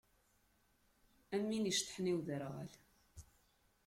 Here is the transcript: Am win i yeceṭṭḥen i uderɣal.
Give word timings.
Am 1.35 1.43
win 1.47 1.63
i 1.65 1.69
yeceṭṭḥen 1.69 2.11
i 2.11 2.13
uderɣal. 2.17 2.71